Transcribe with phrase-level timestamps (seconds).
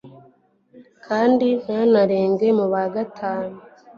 [1.05, 3.53] kandi ntanarenge mu bagatatu.